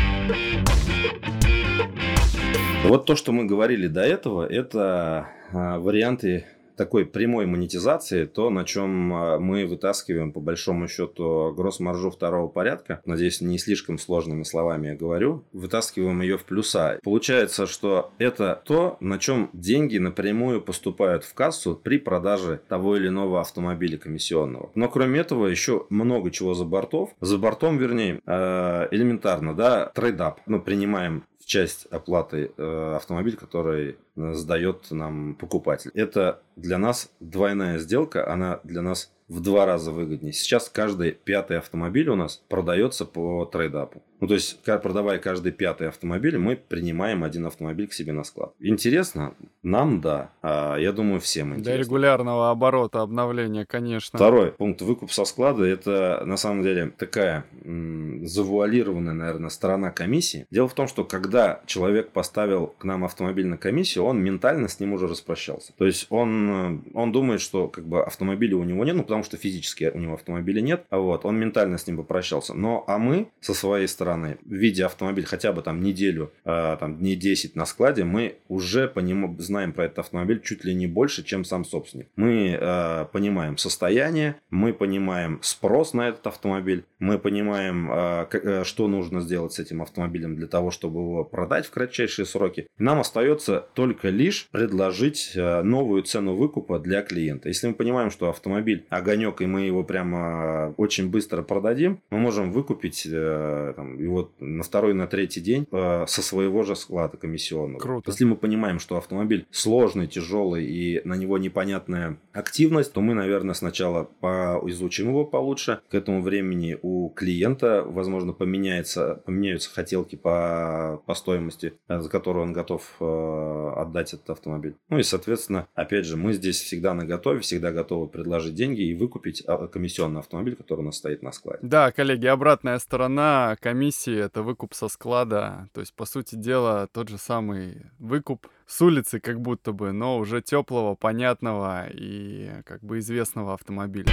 [2.83, 6.45] Вот то, что мы говорили до этого, это а, варианты
[6.79, 13.01] такой прямой монетизации, то, на чем а, мы вытаскиваем, по большому счету, gross-маржу второго порядка,
[13.03, 16.97] надеюсь, не слишком сложными словами я говорю, вытаскиваем ее в плюса.
[17.03, 23.09] Получается, что это то, на чем деньги напрямую поступают в кассу при продаже того или
[23.09, 24.71] иного автомобиля комиссионного.
[24.73, 27.09] Но кроме этого, еще много чего за бортов.
[27.19, 30.39] За бортом, вернее, а, элементарно, да, trade-up.
[30.45, 35.91] Мы принимаем часть оплаты э, автомобиль, который э, сдает нам покупатель.
[35.93, 40.33] Это для нас двойная сделка, она для нас в два раза выгоднее.
[40.33, 44.01] Сейчас каждый пятый автомобиль у нас продается по trade-up у.
[44.19, 48.53] Ну, то есть, продавая каждый пятый автомобиль, мы принимаем один автомобиль к себе на склад.
[48.59, 49.33] Интересно?
[49.63, 50.31] Нам да.
[50.41, 51.71] А, я думаю, всем интересно.
[51.71, 54.17] Для регулярного оборота обновления, конечно.
[54.17, 60.45] Второй пункт выкуп со склада это на самом деле такая м, завуалированная, наверное, сторона комиссии.
[60.51, 64.81] Дело в том, что когда человек поставил к нам автомобиль на комиссию, он ментально с
[64.81, 65.73] ним уже распрощался.
[65.77, 69.37] То есть он, он думает, что как бы автомобиля у него нет, ну потому что
[69.37, 72.53] физически у него автомобиля нет, а вот он ментально с ним попрощался.
[72.53, 77.15] Но а мы со своей стороны, видя автомобиль хотя бы там неделю, э, там дней
[77.15, 81.23] 10 на складе, мы уже по нему знаем про этот автомобиль чуть ли не больше,
[81.23, 82.07] чем сам собственник.
[82.15, 88.87] Мы э, понимаем состояние, мы понимаем спрос на этот автомобиль, мы понимаем, э, э, что
[88.87, 92.67] нужно сделать с этим автомобилем для того, чтобы его продать в кратчайшие сроки.
[92.77, 97.49] Нам остается только лишь предложить новую цену выкупа для клиента.
[97.49, 102.51] Если мы понимаем, что автомобиль огонек, и мы его прямо очень быстро продадим, мы можем
[102.51, 107.79] выкупить там, его на второй, на третий день со своего же склада комиссионного.
[107.79, 108.11] Круто.
[108.11, 113.55] Если мы понимаем, что автомобиль сложный, тяжелый и на него непонятная активность, то мы, наверное,
[113.55, 115.79] сначала поизучим его получше.
[115.89, 122.43] К этому времени у клиента, возможно, поменяется, поменяются хотелки по, по стоимости, э, за которую
[122.43, 124.75] он готов э, отдать этот автомобиль.
[124.89, 128.93] Ну и, соответственно, опять же, мы здесь всегда на готове, всегда готовы предложить деньги и
[128.99, 131.59] выкупить а, комиссионный автомобиль, который у нас стоит на складе.
[131.63, 135.69] Да, коллеги, обратная сторона комиссии– это выкуп со склада.
[135.73, 140.19] То есть, по сути дела, тот же самый выкуп с улицы как будто бы, но
[140.19, 144.11] уже теплого, понятного и как бы известного автомобиля.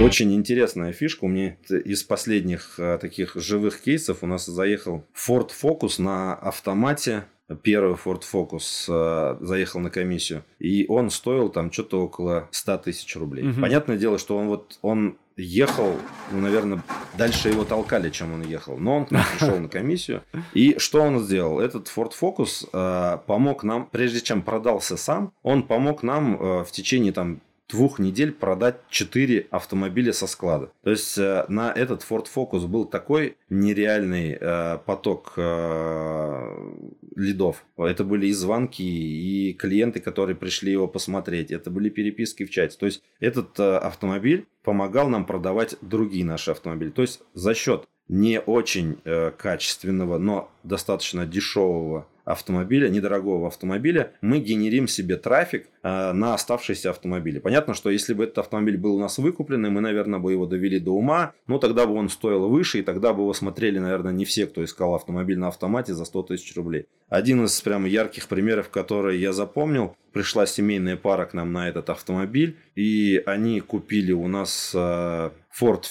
[0.00, 1.24] Очень интересная фишка.
[1.24, 7.24] У меня из последних а, таких живых кейсов у нас заехал Ford Focus на автомате
[7.56, 13.16] первый Ford Focus э, заехал на комиссию, и он стоил там что-то около 100 тысяч
[13.16, 13.48] рублей.
[13.48, 13.60] Угу.
[13.60, 15.94] Понятное дело, что он вот он ехал,
[16.32, 16.82] ну, наверное,
[17.16, 18.76] дальше его толкали, чем он ехал.
[18.76, 20.22] Но он к нам пришел на комиссию.
[20.52, 21.60] И что он сделал?
[21.60, 26.70] Этот Ford Focus э, помог нам, прежде чем продался сам, он помог нам э, в
[26.72, 30.70] течение там двух недель продать 4 автомобиля со склада.
[30.82, 36.72] То есть э, на этот Ford Focus был такой нереальный э, поток э,
[37.14, 37.64] лидов.
[37.76, 41.50] Это были и звонки, и клиенты, которые пришли его посмотреть.
[41.50, 42.76] Это были переписки в чате.
[42.78, 46.90] То есть этот э, автомобиль помогал нам продавать другие наши автомобили.
[46.90, 54.38] То есть за счет не очень э, качественного, но достаточно дешевого автомобиля, недорогого автомобиля, мы
[54.38, 57.38] генерим себе трафик э, на оставшиеся автомобили.
[57.38, 60.78] Понятно, что если бы этот автомобиль был у нас выкупленный, мы, наверное, бы его довели
[60.78, 64.26] до ума, но тогда бы он стоил выше, и тогда бы его смотрели, наверное, не
[64.26, 66.86] все, кто искал автомобиль на автомате за 100 тысяч рублей.
[67.08, 71.88] Один из прям ярких примеров, которые я запомнил, пришла семейная пара к нам на этот
[71.88, 75.84] автомобиль, и они купили у нас э, Ford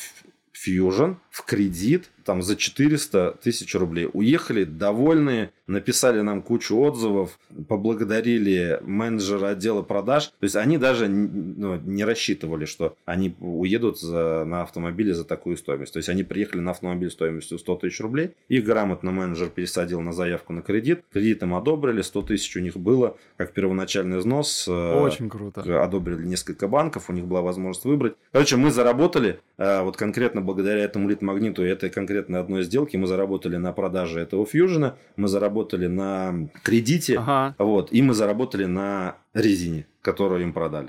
[0.53, 4.09] Fusion в кредит там за 400 тысяч рублей.
[4.11, 10.27] Уехали довольные, написали нам кучу отзывов, поблагодарили менеджера отдела продаж.
[10.27, 15.55] То есть они даже ну, не рассчитывали, что они уедут за, на автомобиле за такую
[15.55, 15.93] стоимость.
[15.93, 18.31] То есть они приехали на автомобиль стоимостью 100 тысяч рублей.
[18.49, 21.05] Их грамотно менеджер пересадил на заявку на кредит.
[21.13, 24.67] Кредит им одобрили, 100 тысяч у них было как первоначальный взнос.
[24.67, 25.81] Э, Очень круто.
[25.81, 28.15] Одобрили несколько банков, у них была возможность выбрать.
[28.33, 31.26] Короче, мы заработали, э, вот конкретно благодаря этому лид-магниту
[31.63, 37.17] и этой конкретно одной сделке мы заработали на продаже этого фьюжена, мы заработали на кредите,
[37.17, 37.55] ага.
[37.57, 40.87] вот, и мы заработали на резине, которую им продали.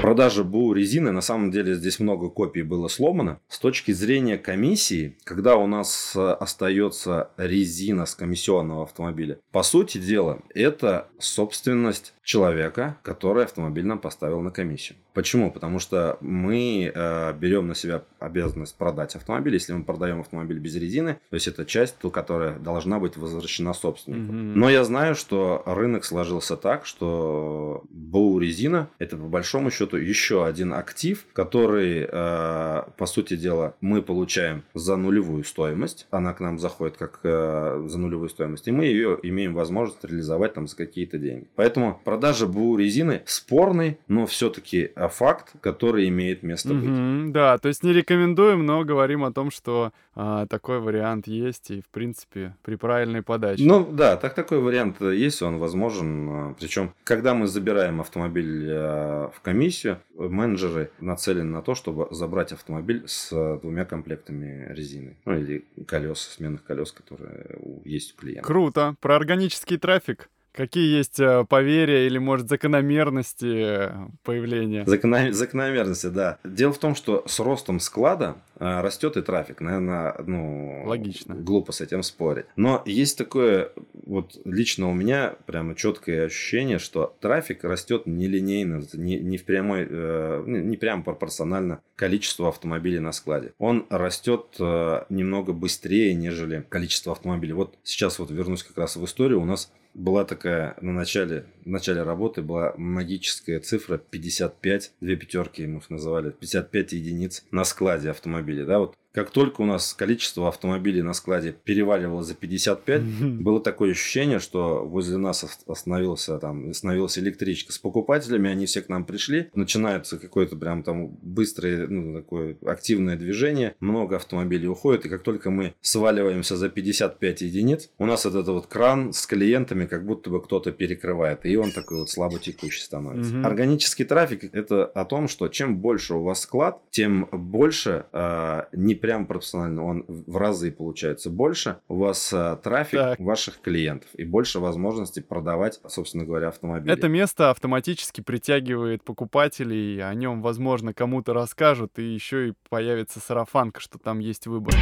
[0.00, 3.40] Продажа БУ резины, на самом деле здесь много копий было сломано.
[3.48, 9.98] С точки зрения комиссии, когда у нас э, остается резина с комиссионного автомобиля, по сути
[9.98, 14.98] дела, это собственность человека, который автомобиль нам поставил на комиссию.
[15.14, 15.52] Почему?
[15.52, 19.54] Потому что мы э, берем на себя обязанность продать автомобиль.
[19.54, 23.72] Если мы продаем автомобиль без резины, то есть это часть, ту, которая должна быть возвращена
[23.72, 24.32] собственнику.
[24.32, 24.52] Mm-hmm.
[24.56, 30.44] Но я знаю, что рынок сложился так, что БУ резина это по большому счету еще
[30.44, 36.08] один актив, который, э, по сути дела, мы получаем за нулевую стоимость.
[36.10, 40.54] Она к нам заходит как э, за нулевую стоимость, и мы ее имеем возможность реализовать
[40.54, 41.46] там за какие-то деньги.
[41.54, 46.88] Поэтому продажа БУ резины спорный, но все-таки а, факт, который имеет место быть.
[46.88, 51.70] Mm-hmm, да, то есть не рекомендуем, но говорим о том, что а, такой вариант есть
[51.70, 53.62] и, в принципе, при правильной подаче.
[53.62, 56.28] Ну да, так такой вариант есть, он возможен.
[56.30, 62.52] А, Причем, когда мы забираем автомобиль а, в комиссию, менеджеры нацелены на то, чтобы забрать
[62.52, 65.18] автомобиль с двумя комплектами резины.
[65.26, 68.46] Ну или колес, сменных колес, которые есть у клиента.
[68.46, 68.96] Круто.
[69.02, 74.84] Про органический трафик Какие есть э, поверья или, может, закономерности э, появления?
[74.86, 76.38] Закономерности, да.
[76.44, 79.60] Дело в том, что с ростом склада а, растет и трафик.
[79.60, 81.34] Наверное, ну, Логично.
[81.34, 82.46] глупо с этим спорить.
[82.56, 83.70] Но есть такое,
[84.06, 89.86] вот лично у меня прямо четкое ощущение, что трафик растет нелинейно, не, не в прямой,
[89.88, 93.52] э, не прямо пропорционально количеству автомобилей на складе.
[93.58, 97.52] Он растет э, немного быстрее, нежели количество автомобилей.
[97.52, 99.42] Вот сейчас вот вернусь как раз в историю.
[99.42, 105.66] У нас была такая на начале, в начале работы была магическая цифра 55, две пятерки
[105.66, 108.64] мы их называли, 55 единиц на складе автомобилей.
[108.64, 113.02] Да, вот как только у нас количество автомобилей на складе переваливало за 55,
[113.40, 118.90] было такое ощущение, что возле нас остановился, там, остановилась электричка с покупателями, они все к
[118.90, 125.08] нам пришли, начинается какое-то прям там быстрое, ну, такое активное движение, много автомобилей уходит, и
[125.08, 130.04] как только мы сваливаемся за 55 единиц, у нас этот вот кран с клиентами как
[130.04, 133.40] будто бы кто-то перекрывает, и он такой вот слабо текущий становится.
[133.46, 138.94] Органический трафик– это о том, что чем больше у вас склад, тем больше э, не
[139.06, 143.20] прям пропорционально, он в разы получается больше, у вас а, трафик так.
[143.20, 146.92] ваших клиентов и больше возможностей продавать, собственно говоря, автомобили.
[146.92, 153.80] Это место автоматически притягивает покупателей, о нем, возможно, кому-то расскажут, и еще и появится сарафанка,
[153.80, 154.74] что там есть выбор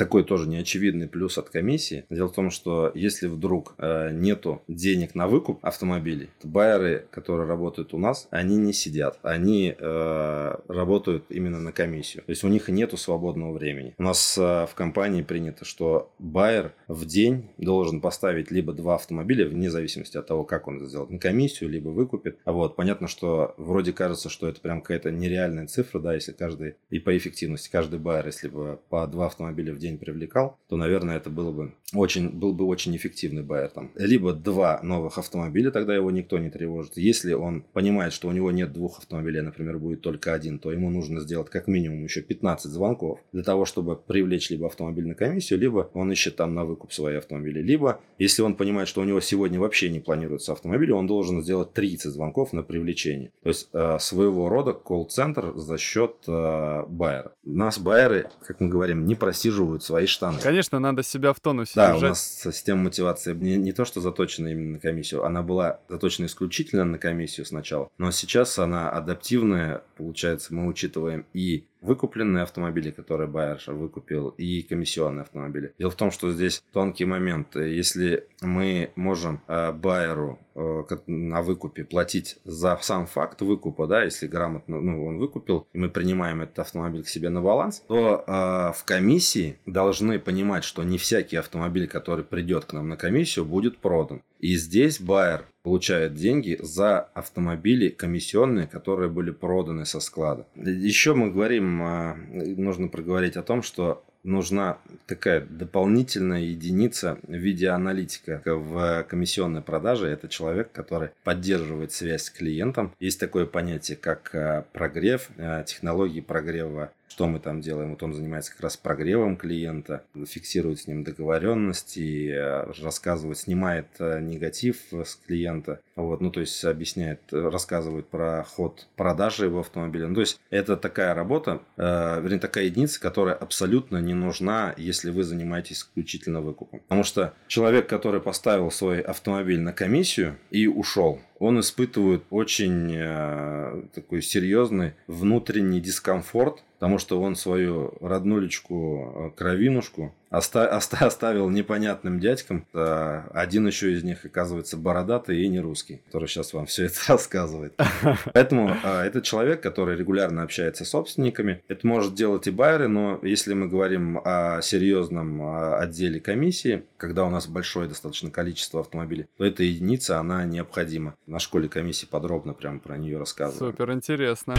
[0.00, 2.06] такой тоже неочевидный плюс от комиссии.
[2.08, 7.46] Дело в том, что если вдруг э, нету денег на выкуп автомобилей, то байеры, которые
[7.46, 9.18] работают у нас, они не сидят.
[9.20, 12.22] Они э, работают именно на комиссию.
[12.24, 13.94] То есть у них нету свободного времени.
[13.98, 19.46] У нас э, в компании принято, что байер в день должен поставить либо два автомобиля,
[19.46, 22.38] вне зависимости от того, как он это сделает, на комиссию, либо выкупит.
[22.46, 26.76] А вот понятно, что вроде кажется, что это прям какая-то нереальная цифра, да, если каждый,
[26.88, 30.76] и по эффективности, каждый байер, если бы по два автомобиля в день день привлекал, то,
[30.76, 33.90] наверное, это было бы очень, был бы очень эффективный байер там.
[33.96, 36.96] Либо два новых автомобиля, тогда его никто не тревожит.
[36.96, 40.90] Если он понимает, что у него нет двух автомобилей, например, будет только один, то ему
[40.90, 45.58] нужно сделать как минимум еще 15 звонков для того, чтобы привлечь либо автомобиль на комиссию,
[45.58, 47.60] либо он ищет там на выкуп свои автомобили.
[47.60, 51.72] Либо, если он понимает, что у него сегодня вообще не планируется автомобиль, он должен сделать
[51.72, 53.32] 30 звонков на привлечение.
[53.42, 57.32] То есть э, своего рода колл-центр за счет э, байера.
[57.44, 60.38] Нас байеры, как мы говорим, не просиживают чувствуют свои штаны.
[60.40, 62.02] Конечно, надо себя в тонусе да, держать.
[62.02, 66.26] у нас система мотивации не, не то, что заточена именно на комиссию, она была заточена
[66.26, 73.28] исключительно на комиссию сначала, но сейчас она адаптивная, получается, мы учитываем и выкупленные автомобили, которые
[73.28, 75.74] Байерша выкупил, и комиссионные автомобили.
[75.78, 77.56] Дело в том, что здесь тонкий момент.
[77.56, 84.26] Если мы можем э, Байеру э, на выкупе платить за сам факт выкупа, да, если
[84.26, 88.32] грамотно, ну, он выкупил, и мы принимаем этот автомобиль к себе на баланс, то э,
[88.78, 93.78] в комиссии должны понимать, что не всякий автомобиль, который придет к нам на комиссию, будет
[93.78, 94.22] продан.
[94.38, 100.46] И здесь Байер получает деньги за автомобили комиссионные, которые были проданы со склада.
[100.56, 107.68] Еще мы говорим, а, нужно проговорить о том, что нужна такая дополнительная единица в виде
[107.68, 110.08] аналитика в комиссионной продаже.
[110.08, 112.94] Это человек, который поддерживает связь с клиентом.
[113.00, 117.90] Есть такое понятие, как а, прогрев, а, технологии прогрева что мы там делаем?
[117.90, 124.20] Вот он занимается как раз прогревом клиента, фиксирует с ним договоренности, э, рассказывает, снимает э,
[124.20, 130.06] негатив с клиента, вот, ну, то есть объясняет, рассказывает про ход продажи его автомобиля.
[130.06, 135.10] Ну, то есть это такая работа, э, вернее, такая единица, которая абсолютно не нужна, если
[135.10, 136.80] вы занимаетесь исключительно выкупом.
[136.80, 143.82] Потому что человек, который поставил свой автомобиль на комиссию и ушел, он испытывает очень э,
[143.94, 152.20] такой серьезный внутренний дискомфорт, потому что он свою роднулечку, э, кровинушку оста- оста- оставил непонятным
[152.20, 152.66] дядькам.
[152.72, 157.74] Один еще из них, оказывается, бородатый и не русский, который сейчас вам все это рассказывает.
[158.32, 161.62] Поэтому а, это человек, который регулярно общается с собственниками.
[161.68, 167.24] Это может делать и байеры, но если мы говорим о серьезном а, отделе комиссии, когда
[167.24, 171.14] у нас большое достаточно количество автомобилей, то эта единица, она необходима.
[171.26, 173.76] На школе комиссии подробно прямо про нее рассказывают.
[173.76, 174.54] Супер интересно.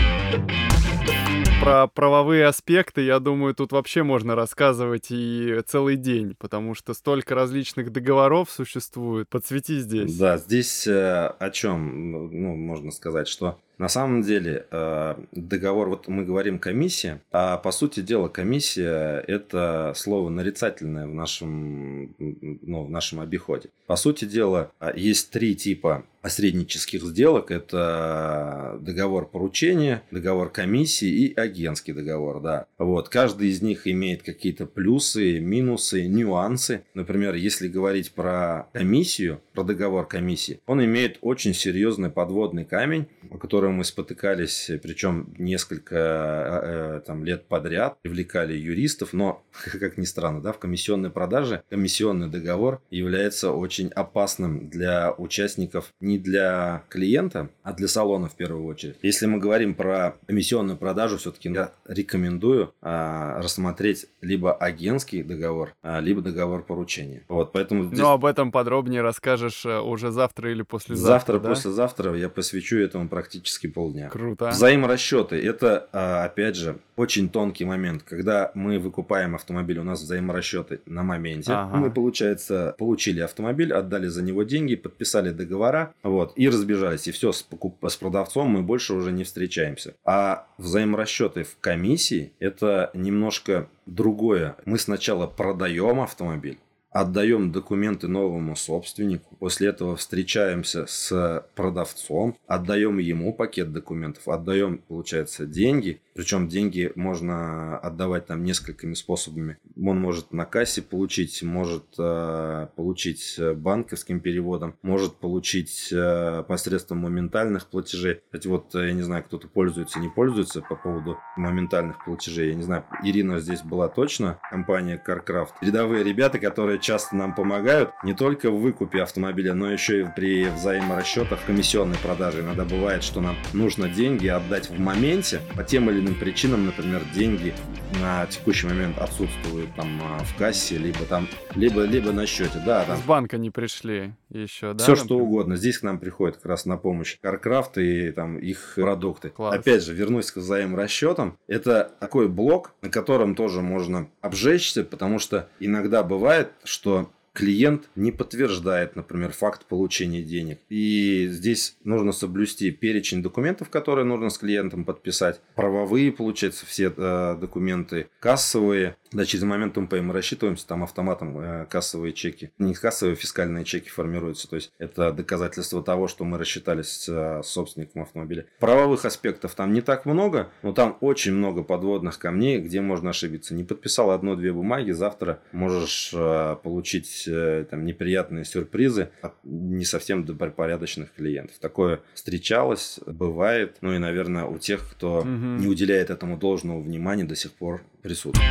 [1.61, 7.35] Про правовые аспекты, я думаю, тут вообще можно рассказывать и целый день, потому что столько
[7.35, 9.29] различных договоров существует.
[9.29, 10.17] Подсвети здесь.
[10.17, 16.07] Да, здесь э, о чем, ну, можно сказать, что на самом деле э, договор, вот
[16.07, 22.89] мы говорим комиссия, а по сути дела комиссия это слово нарицательное в нашем, ну, в
[22.91, 23.69] нашем обиходе.
[23.87, 27.51] По сути дела есть три типа посреднических сделок.
[27.51, 32.41] Это договор поручения, договор комиссии и агентский договор.
[32.41, 32.65] Да.
[32.77, 33.09] Вот.
[33.09, 36.83] Каждый из них имеет какие-то плюсы, минусы, нюансы.
[36.93, 43.37] Например, если говорить про комиссию, про договор комиссии, он имеет очень серьезный подводный камень, о
[43.37, 49.43] котором мы спотыкались, причем несколько э, э, там, лет подряд, привлекали юристов, но,
[49.79, 56.10] как ни странно, да, в комиссионной продаже комиссионный договор является очень опасным для участников, не
[56.17, 58.97] для клиента, а для салона в первую очередь.
[59.01, 65.99] Если мы говорим про комиссионную продажу, все-таки я рекомендую а, рассмотреть либо агентский договор, а,
[65.99, 67.23] либо договор поручения.
[67.27, 67.99] Вот, поэтому здесь...
[67.99, 71.49] Ну, об этом подробнее расскажешь э, уже завтра или послезавтра, Завтра, да?
[71.49, 74.09] послезавтра я посвящу этому практически полдня.
[74.09, 74.49] Круто.
[74.49, 78.03] Взаиморасчеты– это, а, опять же, очень тонкий момент.
[78.03, 81.51] Когда мы выкупаем автомобиль, у нас взаиморасчеты на моменте.
[81.51, 81.77] Ага.
[81.77, 87.07] Мы, получается, получили автомобиль, отдали за него деньги, подписали договора, вот, и разбежались.
[87.07, 87.83] И все, с, покуп...
[87.87, 89.95] с продавцом мы больше уже не встречаемся.
[90.03, 94.55] А взаиморасчеты в комиссии– это немножко другое.
[94.65, 96.59] Мы сначала продаем автомобиль,
[96.91, 105.45] отдаем документы новому собственнику, после этого встречаемся с продавцом, отдаем ему пакет документов, отдаем, получается,
[105.45, 109.57] деньги, причем деньги можно отдавать там несколькими способами.
[109.81, 117.67] Он может на кассе получить, может э, получить банковским переводом, может получить э, посредством моментальных
[117.67, 118.21] платежей.
[118.25, 122.49] Кстати, вот э, я не знаю, кто-то пользуется, не пользуется по поводу моментальных платежей.
[122.49, 125.53] Я не знаю, Ирина здесь была точно, компания CarCraft.
[125.61, 130.49] Рядовые ребята, которые часто нам помогают не только в выкупе автомобиля, но еще и при
[130.49, 132.41] взаиморасчетах комиссионной продажи.
[132.41, 137.01] Иногда бывает, что нам нужно деньги отдать в моменте по тем или иным причинам, например,
[137.13, 137.53] деньги
[137.99, 142.61] на текущий момент отсутствуют там а, в кассе, либо там, либо, либо на счете.
[142.65, 142.97] Да, там.
[142.97, 144.83] С банка не пришли еще, да?
[144.83, 145.55] Все что угодно.
[145.55, 149.29] Здесь к нам приходит как раз на помощь CarCraft и там их продукты.
[149.29, 149.55] Класс.
[149.55, 151.37] Опять же, вернусь к взаиморасчетам.
[151.47, 158.11] Это такой блок, на котором тоже можно обжечься, потому что иногда бывает, что клиент не
[158.11, 160.59] подтверждает, например, факт получения денег.
[160.69, 167.37] И здесь нужно соблюсти перечень документов, которые нужно с клиентом подписать, правовые, получается, все э,
[167.39, 173.15] документы, кассовые, да, через момент МП мы рассчитываемся, там автоматом э, кассовые чеки, не кассовые,
[173.15, 174.49] фискальные чеки формируются.
[174.49, 178.45] То есть это доказательство того, что мы рассчитались с э, собственником автомобиля.
[178.59, 183.53] Правовых аспектов там не так много, но там очень много подводных камней, где можно ошибиться.
[183.53, 190.25] Не подписал одну-две бумаги, завтра можешь э, получить э, там неприятные сюрпризы от не совсем
[190.25, 191.57] добропорядочных клиентов.
[191.59, 193.77] Такое встречалось, бывает.
[193.81, 195.27] Ну и, наверное, у тех, кто угу.
[195.27, 198.49] не уделяет этому должного внимания, до сих пор присутствует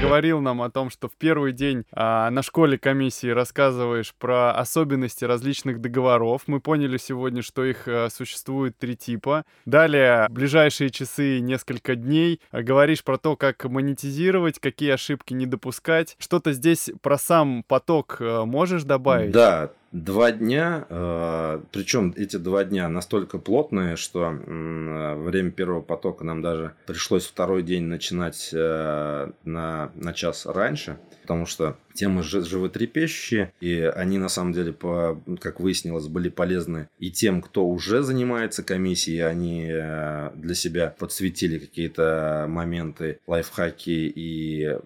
[0.00, 5.24] говорил нам о том, что в первый день а, на школе комиссии рассказываешь про особенности
[5.24, 6.42] различных договоров.
[6.46, 9.44] Мы поняли сегодня, что их а, существует три типа.
[9.64, 16.16] Далее, ближайшие часы, несколько дней, а, говоришь про то, как монетизировать, какие ошибки не допускать.
[16.18, 19.32] Что-то здесь про сам поток а, можешь добавить?
[19.32, 26.24] Да, два дня, э, причем эти два дня настолько плотные, что э, время первого потока
[26.24, 33.52] нам даже пришлось второй день начинать э, на, на час раньше, потому что темы животрепещущие,
[33.60, 38.62] и они на самом деле, по, как выяснилось, были полезны и тем, кто уже занимается
[38.62, 44.76] комиссией, они э, для себя подсветили какие-то моменты, лайфхаки и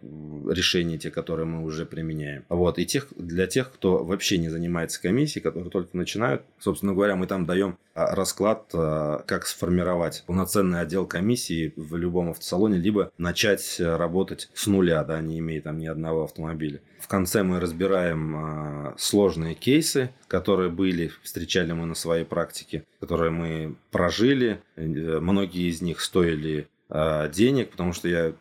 [0.48, 2.44] решения, те, которые мы уже применяем.
[2.48, 7.16] Вот, и тех, для тех, кто вообще не занимается комиссией, которые только начинают, собственно говоря,
[7.16, 13.10] мы там даем а, расклад, а, как сформировать полноценный отдел комиссии в любом автосалоне, либо
[13.18, 16.80] начать работать с нуля, да, не имея там ни одного автомобиля.
[17.00, 23.30] В конце мы разбираем э, сложные кейсы, которые были, встречали мы на своей практике, которые
[23.30, 24.60] мы прожили.
[24.76, 28.32] Э, многие из них стоили э, денег, потому что я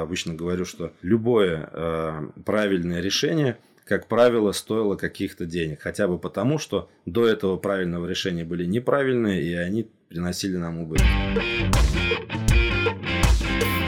[0.00, 5.80] обычно говорю, что любое э, правильное решение как правило, стоило каких-то денег.
[5.82, 11.04] Хотя бы потому, что до этого правильного решения были неправильные, и они приносили нам убытки.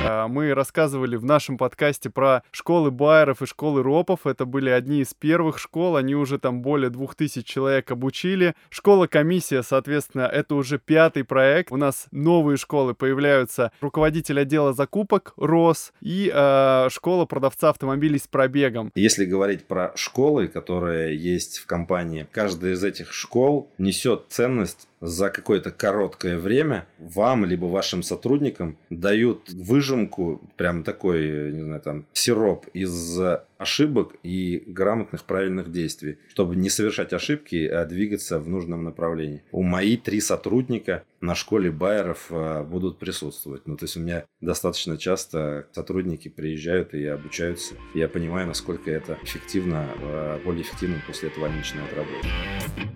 [0.09, 4.27] А, мы рассказывали в нашем подкасте про школы байеров и школы ропов.
[4.27, 5.97] Это были одни из первых школ.
[5.97, 8.55] Они уже там более двух тысяч человек обучили.
[8.71, 11.73] Школа-комиссия, соответственно, это уже пятый проект.
[11.73, 13.73] У нас новые школы появляются.
[13.81, 18.93] Руководитель отдела закупок РОС и э, школа продавца автомобилей с пробегом.
[18.95, 25.31] Если говорить про школы, которые есть в компании, каждая из этих школ несет ценность за
[25.31, 32.67] какое-то короткое время вам либо вашим сотрудникам дают выжимку, прям такой, не знаю, там, сироп
[32.73, 33.19] из
[33.59, 39.43] ошибок и грамотных правильных действий, чтобы не совершать ошибки, а двигаться в нужном направлении.
[39.53, 43.67] У мои три сотрудника на школе Байеров а, будут присутствовать.
[43.67, 47.75] Ну, то есть у меня достаточно часто сотрудники приезжают и обучаются.
[47.95, 52.96] Я понимаю, насколько это эффективно, а, более эффективно после этого они начинают работать.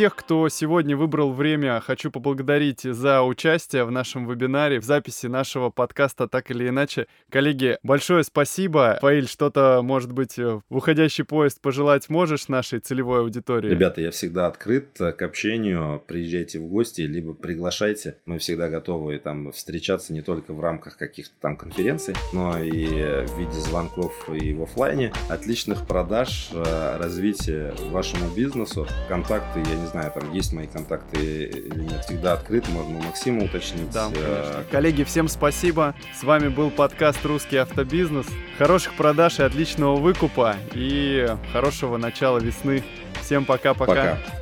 [0.00, 5.68] Всех, кто сегодня выбрал время, хочу поблагодарить за участие в нашем вебинаре, в записи нашего
[5.68, 7.06] подкаста «Так или иначе».
[7.28, 8.96] Коллеги, большое спасибо.
[9.02, 13.68] Фаиль, что-то, может быть, в уходящий поезд пожелать можешь нашей целевой аудитории?
[13.68, 16.02] Ребята, я всегда открыт к общению.
[16.06, 18.16] Приезжайте в гости, либо приглашайте.
[18.24, 23.38] Мы всегда готовы там встречаться не только в рамках каких-то там конференций, но и в
[23.38, 25.12] виде звонков и в офлайне.
[25.28, 28.86] Отличных продаж, э, развития вашему бизнесу.
[29.06, 33.44] Контакты, я не знаю, там есть мои контакты или нет, всегда открыт, можно у Максима
[33.44, 33.90] уточнить.
[33.90, 34.64] Да, конечно.
[34.70, 35.94] Коллеги, всем спасибо.
[36.18, 38.26] С вами был подкаст «Русский автобизнес».
[38.58, 42.82] Хороших продаж и отличного выкупа, и хорошего начала весны.
[43.20, 43.86] Всем пока-пока.
[43.86, 44.39] Пока.